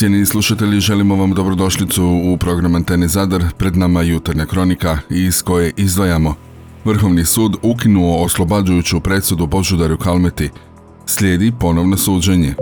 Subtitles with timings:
[0.00, 5.72] Cijeni slušatelji, želimo vam dobrodošlicu u program Antene Zadar, pred nama jutarnja kronika iz koje
[5.76, 6.34] izdvajamo.
[6.84, 10.50] Vrhovni sud ukinuo oslobađajuću presudu Božudaru Kalmeti.
[11.06, 12.54] Slijedi ponovno suđenje.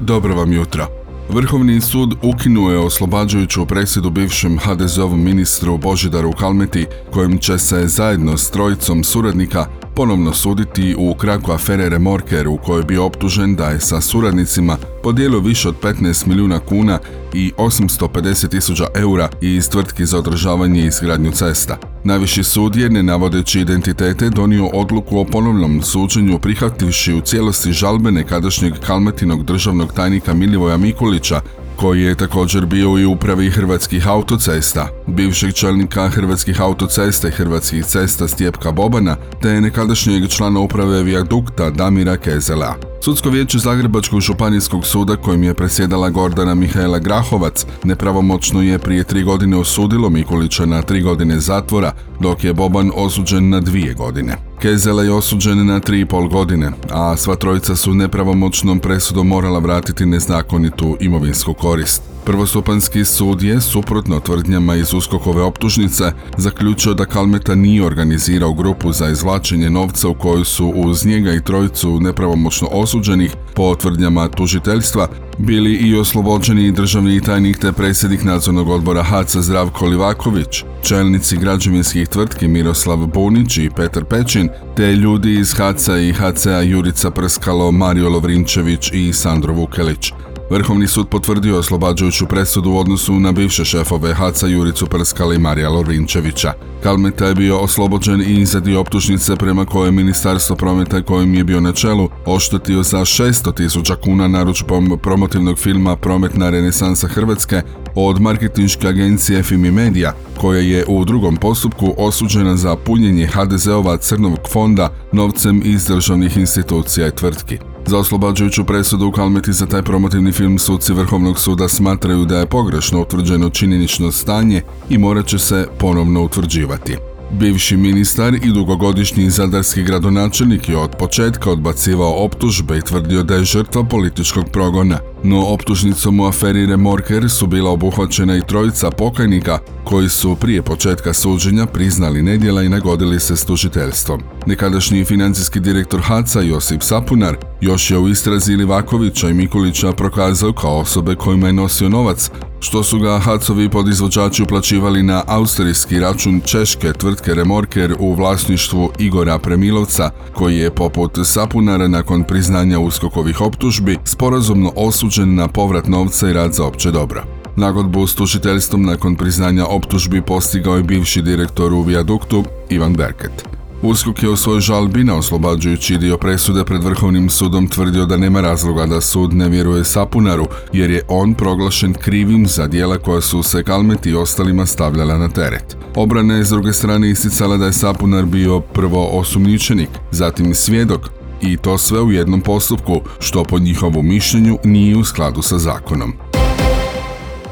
[0.00, 1.03] Dobro vam jutro.
[1.28, 8.36] Vrhovni sud ukinuo je oslobađajuću presudu bivšem HDZ-ovom ministru Božidaru Kalmeti, kojim će se zajedno
[8.36, 9.66] s trojicom suradnika
[9.96, 15.40] ponovno suditi u kraku afere Remorker u kojoj bi optužen da je sa suradnicima podijelio
[15.40, 16.98] više od 15 milijuna kuna
[17.34, 21.76] i 850 tisuća eura iz tvrtki za održavanje i izgradnju cesta.
[22.04, 28.72] Najviši sud je, navodeći identitete, donio odluku o ponovnom suđenju prihvativši u cijelosti žalbe nekadašnjeg
[28.86, 31.40] kalmetinog državnog tajnika Milivoja Mikulića,
[31.76, 38.28] koji je također bio i upravi Hrvatskih autocesta, bivšeg čelnika Hrvatskih autocesta i Hrvatskih cesta
[38.28, 42.93] Stjepka Bobana, te nekadašnjeg člana uprave Vijadukta Damira Kezela.
[43.04, 49.22] Sudsko vijeće Zagrebačkog županijskog suda kojim je presjedala Gordana Mihaela Grahovac nepravomoćno je prije tri
[49.22, 54.36] godine osudilo Mikulića na tri godine zatvora, dok je Boban osuđen na dvije godine.
[54.60, 59.58] Kezela je osuđen na tri i pol godine, a sva trojica su nepravomoćnom presudom morala
[59.58, 62.13] vratiti nezakonitu imovinsku korist.
[62.24, 69.08] Prvostupanski sud je, suprotno tvrdnjama iz uskokove optužnice, zaključio da Kalmeta nije organizirao grupu za
[69.08, 75.08] izvlačenje novca u kojoj su uz njega i trojicu nepravomoćno osuđenih, po tvrdnjama tužiteljstva,
[75.38, 82.48] bili i oslobođeni državni tajnik te predsjednik nadzornog odbora HACA Zdravko Livaković, čelnici građevinskih tvrtki
[82.48, 88.90] Miroslav Bunić i Petar Pečin, te ljudi iz HACA i HCA Jurica Prskalo, Mario Lovrinčević
[88.92, 90.12] i Sandro Vukelić.
[90.54, 95.70] Vrhovni sud potvrdio oslobađajuću presudu u odnosu na bivše šefove Haca Juricu Prskala i Marija
[95.70, 96.52] Lovrinčevića.
[96.82, 101.72] Kalmeta je bio oslobođen i izadio optužnice prema koje Ministarstvo prometa kojim je bio na
[101.72, 107.62] čelu oštetio za 600 tisuća kuna naručbom promotivnog filma Prometna renesansa Hrvatske
[107.94, 114.38] od marketinške agencije Fimi Media, koja je u drugom postupku osuđena za punjenje HDZ-ova crnog
[114.52, 117.73] fonda novcem iz državnih institucija i tvrtki.
[117.86, 122.46] Za oslobađajuću presudu u Kalmeti za taj promotivni film suci Vrhovnog suda smatraju da je
[122.46, 127.13] pogrešno utvrđeno činjenično stanje i morat će se ponovno utvrđivati.
[127.38, 133.44] Bivši ministar i dugogodišnji zadarski gradonačelnik je od početka odbacivao optužbe i tvrdio da je
[133.44, 134.98] žrtva političkog progona.
[135.22, 141.14] No optužnicom u aferi Remorker su bila obuhvaćena i trojica pokajnika koji su prije početka
[141.14, 144.22] suđenja priznali nedjela i nagodili se s tužiteljstvom.
[144.46, 150.78] Nekadašnji financijski direktor HACA Josip Sapunar još je u istrazi Livakovića i Mikulića prokazao kao
[150.78, 152.30] osobe kojima je nosio novac,
[152.64, 159.38] što su ga HACovi podizvođači uplaćivali na austrijski račun češke tvrtke Remorker u vlasništvu Igora
[159.38, 166.32] Premilovca, koji je poput Sapunara nakon priznanja uskokovih optužbi sporazumno osuđen na povrat novca i
[166.32, 167.24] rad za opće dobro.
[167.56, 173.63] Nagodbu s tužiteljstvom nakon priznanja optužbi postigao je bivši direktor u Viaduktu Ivan Berket.
[173.82, 178.40] Uskok je u svojoj žalbi na oslobađajući dio presude pred Vrhovnim sudom tvrdio da nema
[178.40, 183.42] razloga da sud ne vjeruje Sapunaru, jer je on proglašen krivim za dijela koja su
[183.42, 185.76] se Kalmeti i ostalima stavljala na teret.
[185.94, 191.00] Obrana je s druge strane isticala da je Sapunar bio prvo osumnjičenik, zatim svjedok,
[191.42, 196.12] i to sve u jednom postupku, što po njihovom mišljenju nije u skladu sa zakonom.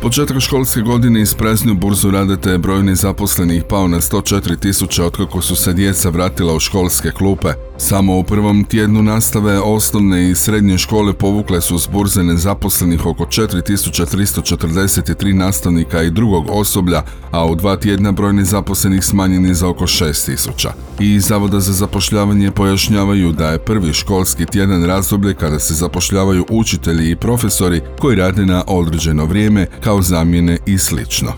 [0.02, 5.42] Početak školske godine ispraznio burzu rada te je broj nezaposlenih pao na 104 tisuća otkako
[5.42, 7.48] su se djeca vratila u školske klupe.
[7.78, 13.24] Samo u prvom tjednu nastave osnovne i srednje škole povukle su s burze nezaposlenih oko
[13.24, 19.84] 4343 nastavnika i drugog osoblja, a u dva tjedna broj nezaposlenih smanjen je za oko
[19.84, 20.68] 6000.
[21.00, 27.10] I Zavoda za zapošljavanje pojašnjavaju da je prvi školski tjedan razdoblje kada se zapošljavaju učitelji
[27.10, 31.32] i profesori koji rade na određeno vrijeme kao zamjene i slično.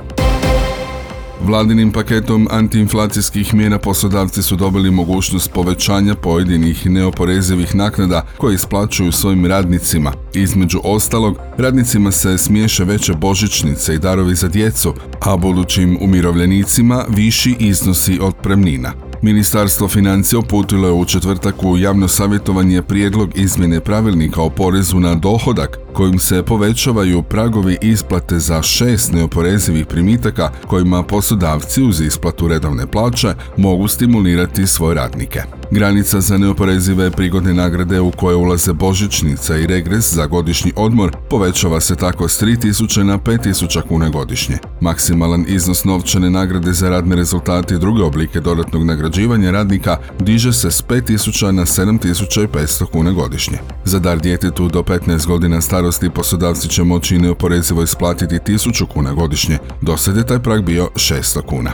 [1.47, 9.47] Vladinim paketom antiinflacijskih mjera poslodavci su dobili mogućnost povećanja pojedinih neoporezivih naknada koje isplaćuju svojim
[9.47, 10.13] radnicima.
[10.35, 17.57] Između ostalog, radnicima se smiješe veće božićnice i darovi za djecu, a budućim umirovljenicima viši
[17.59, 18.93] iznosi otpremnina.
[19.23, 25.15] Ministarstvo financija uputilo je u četvrtak u javno savjetovanje prijedlog izmjene pravilnika o porezu na
[25.15, 32.87] dohodak kojim se povećavaju pragovi isplate za šest neoporezivih primitaka kojima poslodavci uz isplatu redovne
[32.87, 35.43] plaće mogu stimulirati svoje radnike.
[35.71, 41.81] Granica za neoporezive prigodne nagrade u koje ulaze božićnica i regres za godišnji odmor povećava
[41.81, 44.59] se tako s 3000 na 5000 kuna godišnje.
[44.81, 50.71] Maksimalan iznos novčane nagrade za radne rezultate i druge oblike dodatnog nagrađivanja radnika diže se
[50.71, 53.59] s 5000 na 7500 kuna godišnje.
[53.85, 55.84] Za dar djetetu do 15 godina starosti
[56.15, 61.43] poslodavci će moći neoporezivo isplatiti 1000 kuna godišnje, do sad je taj prag bio 600
[61.43, 61.71] kuna.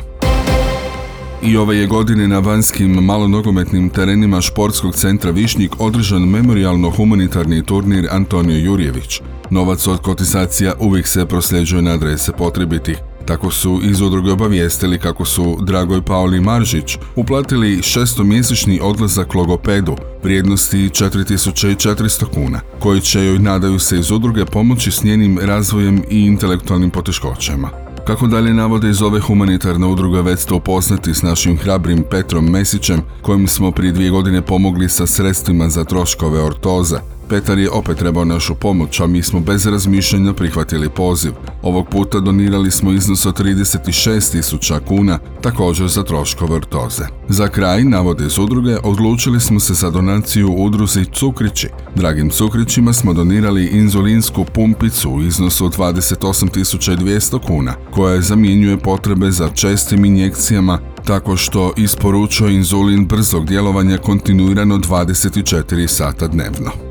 [1.43, 8.59] I ove je godine na vanjskim malonogometnim terenima športskog centra Višnjik održan memorialno-humanitarni turnir Antonio
[8.59, 9.21] Jurjević.
[9.51, 12.97] Novac od kotizacija uvijek se prosljeđuje na adrese potrebitih.
[13.31, 20.77] Tako su iz udruge obavijestili kako su Dragoj Paoli Maržić uplatili šestomjesečni odlazak logopedu vrijednosti
[20.77, 26.91] 4400 kuna, koji će joj nadaju se iz udruge pomoći s njenim razvojem i intelektualnim
[26.91, 27.71] poteškoćama.
[28.07, 33.03] Kako dalje navode iz ove humanitarne udruge već ste upoznati s našim hrabrim Petrom Mesićem,
[33.23, 36.97] kojim smo prije dvije godine pomogli sa sredstvima za troškove ortoze,
[37.31, 41.33] Petar je opet trebao našu pomoć, a mi smo bez razmišljanja prihvatili poziv.
[41.63, 47.05] Ovog puta donirali smo iznos od 36.000 kuna, također za troškove ortoze.
[47.29, 51.69] Za kraj, navode iz udruge, odlučili smo se za donaciju udruzi Cukrići.
[51.95, 59.49] Dragim Cukrićima smo donirali inzulinsku pumpicu u iznosu od 28.200 kuna, koja zamjenjuje potrebe za
[59.49, 66.90] čestim injekcijama tako što isporučuje inzulin brzog djelovanja kontinuirano 24 sata dnevno.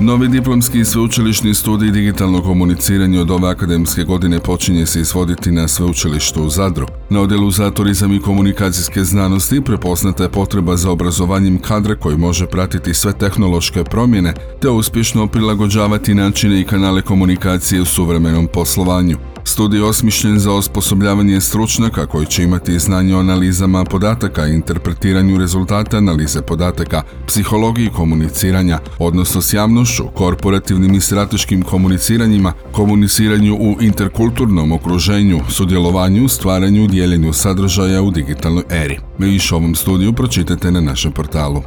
[0.00, 5.68] Novi diplomski i sveučilišni studij digitalno komuniciranje od ove akademske godine počinje se izvoditi na
[5.68, 6.86] sveučilištu u Zadru.
[7.10, 12.46] Na odjelu za turizam i komunikacijske znanosti prepoznata je potreba za obrazovanjem kadra koji može
[12.46, 19.16] pratiti sve tehnološke promjene te uspješno prilagođavati načine i kanale komunikacije u suvremenom poslovanju.
[19.46, 25.96] Studij je osmišljen za osposobljavanje stručnjaka koji će imati znanje o analizama podataka interpretiranju rezultata
[25.96, 29.83] analize podataka, psihologiji komuniciranja, odnosno s javnošću,
[30.14, 38.64] korporativnim i strateškim komuniciranjima, komuniciranju u interkulturnom okruženju, sudjelovanju, stvaranju i dijeljenju sadržaja u digitalnoj
[38.70, 38.98] eri.
[39.18, 41.62] Više ovom studiju pročitajte na našem portalu.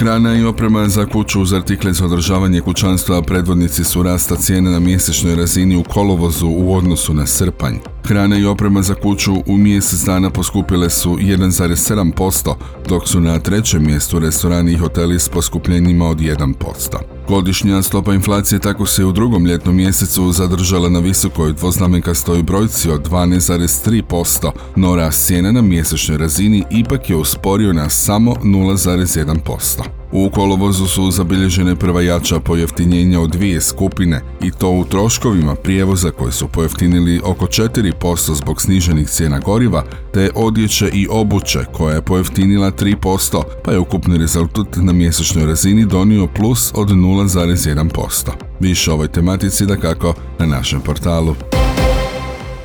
[0.00, 4.80] Hrana i oprema za kuću uz artikle za održavanje kućanstva predvodnici su rasta cijene na
[4.80, 7.74] mjesečnoj razini u kolovozu u odnosu na srpanj.
[8.04, 12.54] Hrana i oprema za kuću u mjesec dana poskupile su 1,7%,
[12.88, 17.19] dok su na trećem mjestu restorani i hoteli s poskupljenjima od 1%.
[17.30, 23.08] Godišnja stopa inflacije tako se u drugom ljetnom mjesecu zadržala na visokoj dvoznamenkastoj brojci od
[23.08, 29.99] 12,3%, no rast cijena na mjesečnoj razini ipak je usporio na samo 0,1%.
[30.12, 36.10] U kolovozu su zabilježene prva jača pojeftinjenja od dvije skupine i to u troškovima prijevoza
[36.10, 42.02] koji su pojeftinili oko 4% zbog sniženih cijena goriva, te odjeće i obuće koja je
[42.02, 48.30] pojeftinila 3%, pa je ukupni rezultat na mjesečnoj razini donio plus od 0,1%.
[48.60, 51.34] Više o ovoj tematici da kako na našem portalu.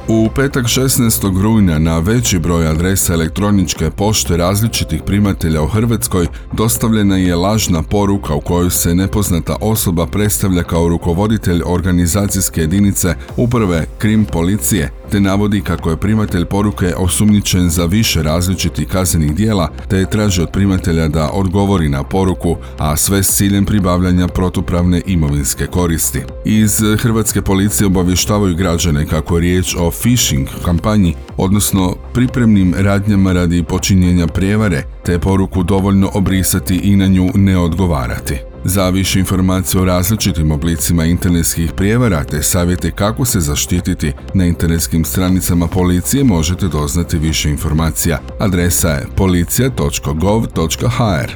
[0.07, 1.41] U petak 16.
[1.41, 8.33] rujna na veći broj adresa elektroničke pošte različitih primatelja u Hrvatskoj dostavljena je lažna poruka
[8.35, 15.61] u kojoj se nepoznata osoba predstavlja kao rukovoditelj organizacijske jedinice uprave Krim policije te navodi
[15.61, 21.29] kako je primatelj poruke osumnjičen za više različitih kaznenih dijela te traži od primatelja da
[21.33, 26.21] odgovori na poruku, a sve s ciljem pribavljanja protupravne imovinske koristi.
[26.45, 33.63] Iz Hrvatske policije obavještavaju građane kako je riječ o phishing kampanji, odnosno pripremnim radnjama radi
[33.63, 38.54] počinjenja prijevare, te poruku dovoljno obrisati i na nju ne odgovarati.
[38.67, 45.05] Za više informacije o različitim oblicima internetskih prijevara te savjete kako se zaštititi na internetskim
[45.05, 48.19] stranicama policije možete doznati više informacija.
[48.39, 51.31] Adresa je policija.gov.hr.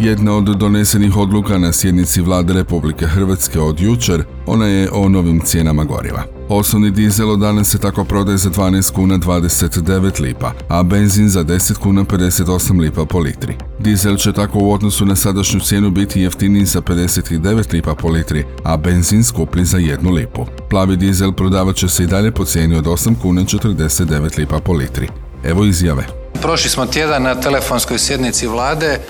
[0.00, 5.40] Jedna od donesenih odluka na sjednici Vlade Republike Hrvatske od jučer, ona je o novim
[5.40, 6.39] cijenama goriva.
[6.52, 11.44] Osnovni dizel od danas se tako prodaje za 12 kuna 29 lipa, a benzin za
[11.44, 13.56] 10 kuna 58 lipa po litri.
[13.78, 18.44] Dizel će tako u odnosu na sadašnju cijenu biti jeftiniji za 59 lipa po litri,
[18.64, 20.46] a benzin skuplji za 1 lipu.
[20.70, 24.72] Plavi dizel prodavat će se i dalje po cijeni od 8 kuna 49 lipa po
[24.72, 25.08] litri.
[25.44, 26.06] Evo izjave.
[26.42, 29.00] Prošli smo tjedan na telefonskoj sjednici vlade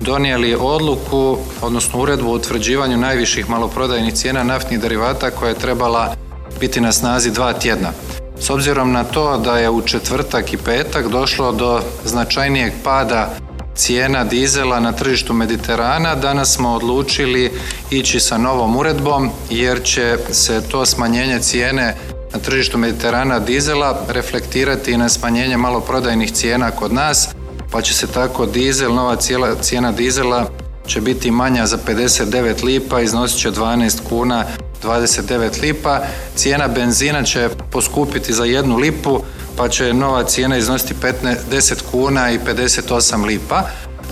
[0.00, 6.14] donijeli odluku, odnosno uredbu o utvrđivanju najviših maloprodajnih cijena naftnih derivata koja je trebala
[6.60, 7.92] biti na snazi dva tjedna.
[8.40, 13.30] S obzirom na to da je u četvrtak i petak došlo do značajnijeg pada
[13.74, 17.52] cijena dizela na tržištu Mediterana, danas smo odlučili
[17.90, 21.96] ići sa novom uredbom jer će se to smanjenje cijene
[22.32, 27.28] na tržištu Mediterana dizela reflektirati i na smanjenje maloprodajnih cijena kod nas,
[27.70, 29.16] pa će se tako dizel, nova
[29.60, 30.48] cijena dizela
[30.86, 34.44] će biti manja za 59 lipa, iznosit će 12 kuna
[34.82, 36.00] 29 lipa.
[36.36, 39.20] Cijena benzina će poskupiti za jednu lipu,
[39.56, 43.62] pa će nova cijena iznositi 15, 10 kuna i 58 lipa.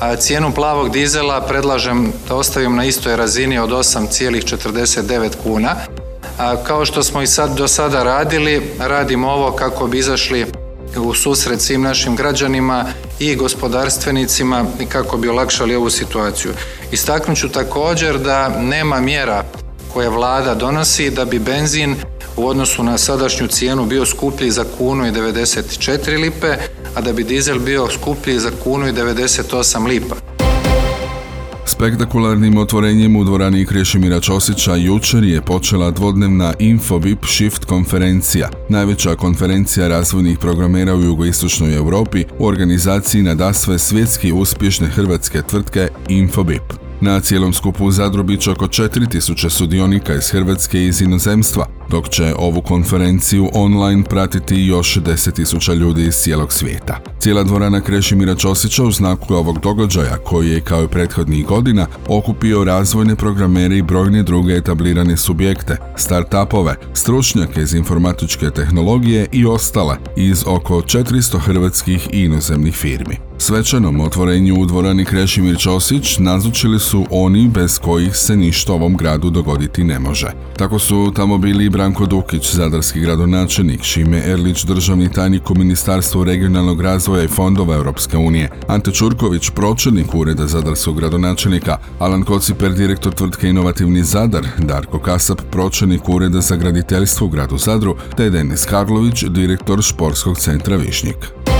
[0.00, 5.76] A cijenu plavog dizela predlažem da ostavim na istoj razini od 8,49 kuna.
[6.66, 10.46] Kao što smo i sad do sada radili, radimo ovo kako bi izašli
[10.96, 12.84] u susret svim našim građanima
[13.18, 16.52] i gospodarstvenicima i kako bi olakšali ovu situaciju.
[16.92, 19.44] Istaknut ću također da nema mjera
[19.96, 21.94] koje vlada donosi da bi benzin
[22.36, 26.54] u odnosu na sadašnju cijenu bio skuplji za kunu i 94 lipe,
[26.94, 30.14] a da bi dizel bio skuplji za kunu i 98 lipa.
[31.66, 39.88] Spektakularnim otvorenjem u dvorani Krešimira Ćosića jučer je počela dvodnevna Infobip Shift konferencija, najveća konferencija
[39.88, 46.85] razvojnih programera u jugoistočnoj Europi u organizaciji nadasve svjetski uspješne hrvatske tvrtke Infobip.
[47.00, 51.66] Na cijelom skupu u Zadru bit će oko 4000 sudionika iz Hrvatske i iz inozemstva,
[51.90, 57.00] dok će ovu konferenciju online pratiti još 10.000 ljudi iz cijelog svijeta.
[57.20, 62.64] Cijela dvorana Krešimira Ćosića u znaku ovog događaja, koji je kao i prethodnih godina okupio
[62.64, 70.44] razvojne programere i brojne druge etablirane subjekte, start-upove, stručnjake iz informatičke tehnologije i ostale iz
[70.46, 73.16] oko 400 hrvatskih i inozemnih firmi.
[73.38, 79.30] Svečanom otvorenju u dvorani Krešimir Ćosić nazočili su oni bez kojih se ništa ovom gradu
[79.30, 80.30] dogoditi ne može.
[80.56, 86.80] Tako su tamo bili Branko Dukić, zadarski gradonačelnik, Šime Erlić, državni tajnik u Ministarstvu regionalnog
[86.80, 93.48] razvoja i fondova Europske unije, Ante Čurković, pročelnik Ureda zadarskog gradonačelnika, Alan Kociper, direktor tvrtke
[93.48, 99.82] Inovativni Zadar, Darko Kasap, pročelnik Ureda za graditeljstvo u gradu Zadru, te Denis Karlović, direktor
[99.82, 101.55] Športskog centra Višnjik.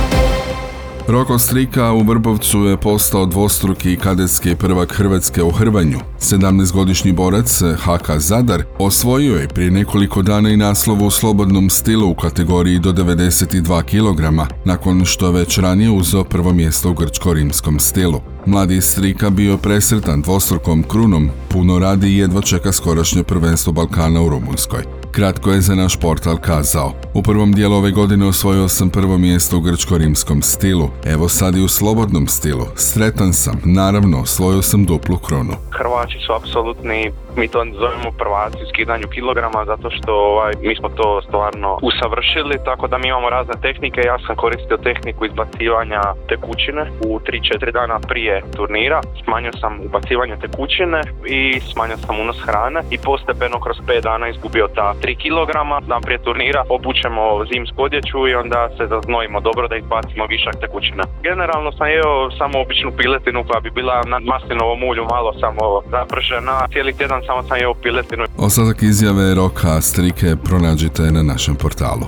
[1.09, 5.99] Roko Strika u Vrbovcu je postao dvostruki kadetski prvak Hrvatske u Hrvanju.
[6.21, 12.15] 17-godišnji borac HK Zadar osvojio je prije nekoliko dana i naslovu u slobodnom stilu u
[12.15, 18.21] kategoriji do 92 kg, nakon što već ranije uzeo prvo mjesto u grčko-rimskom stilu.
[18.47, 24.29] Mladi Strika bio presretan dvostrukom krunom, puno radi i jedva čeka skorašnje prvenstvo Balkana u
[24.29, 25.06] Rumunskoj.
[25.17, 26.93] Kratko je za naš portal kazao.
[27.15, 30.89] U prvom dijelu ove godine osvojio sam prvo mjesto u grčko-rimskom stilu.
[31.07, 32.67] Evo sad i u slobodnom stilu.
[32.75, 33.61] Sretan sam.
[33.65, 35.53] Naravno, osvojio sam duplu kronu.
[35.71, 40.89] Hrvači su apsolutni, mi to zovemo prvaci u skidanju kilograma zato što ovaj, mi smo
[40.89, 44.01] to stvarno usavršili, tako da mi imamo razne tehnike.
[44.01, 49.01] Ja sam koristio tehniku izbacivanja tekućine u 3-4 dana prije turnira.
[49.25, 54.69] Smanjio sam ubacivanje tekućine i smanjio sam unos hrane i postepeno kroz 5 dana izgubio
[54.75, 55.51] ta 3 kg.
[55.91, 57.23] Dan prije turnira obučemo
[57.53, 61.05] zimsku odjeću i onda se zaznojimo dobro da izbacimo višak tekućina.
[61.29, 65.63] Generalno sam jeo samo običnu piletinu koja bi bila na maslinovom ulju malo samo
[65.95, 66.55] zapržena.
[66.73, 68.25] Cijeli tjedan samo sam jeo piletinu.
[68.49, 72.07] Ostatak izjave Roka Strike pronađite na našem portalu.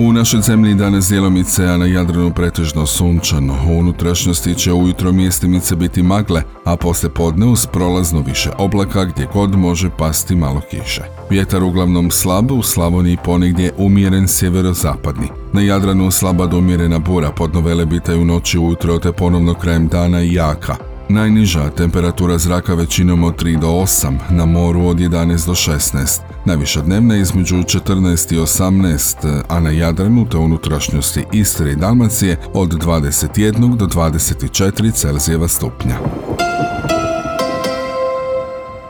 [0.00, 3.54] U našoj zemlji danas dijelomice, a na Jadranu pretežno sunčano.
[3.68, 9.28] U unutrašnjosti će ujutro mjestimice biti magle, a poslije podne uz prolazno više oblaka gdje
[9.32, 11.02] god može pasti malo kiše.
[11.30, 15.28] Vjetar uglavnom slab, u Slavoniji ponegdje umjeren sjeverozapadni.
[15.52, 20.34] Na Jadranu slaba do umjerena bura, podnovele bitaju noći ujutro te ponovno krajem dana i
[20.34, 20.87] jaka.
[21.10, 26.80] Najniža temperatura zraka većinom od 3 do 8, na moru od 11 do 16, najviša
[26.80, 33.76] dnevna između 14 i 18, a na Jadranu te unutrašnjosti Istre i Dalmacije od 21
[33.76, 35.98] do 24 Celzijeva stupnja.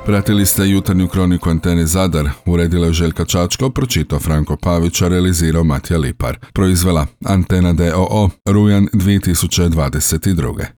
[0.08, 5.64] Pratili ste jutarnju kroniku Antene Zadar, uredila je Željka Čačko, pročitao Franko Pavić, a realizirao
[5.64, 6.38] Matija Lipar.
[6.52, 10.64] Proizvela Antena DOO, Rujan 2022.